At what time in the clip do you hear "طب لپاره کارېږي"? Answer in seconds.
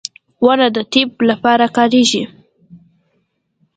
0.93-2.23